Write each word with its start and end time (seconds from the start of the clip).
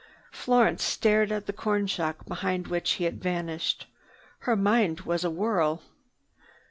Florence 0.31 0.81
stared 0.83 1.31
at 1.31 1.45
the 1.45 1.53
corn 1.53 1.85
shock 1.85 2.25
behind 2.25 2.65
which 2.69 2.93
he 2.93 3.03
had 3.03 3.21
vanished. 3.21 3.85
Her 4.39 4.55
mind 4.55 5.01
was 5.01 5.23
in 5.23 5.27
a 5.27 5.35
whirl. 5.35 5.83